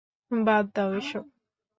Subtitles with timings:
[0.31, 1.25] বাদ দাও এসব।